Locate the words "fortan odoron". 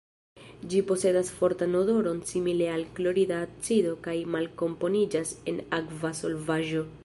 1.41-2.23